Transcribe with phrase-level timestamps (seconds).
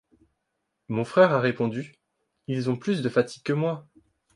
[0.87, 1.93] Mon frère a répondu:
[2.47, 3.87] «—Ils ont plus de fatigue que moi.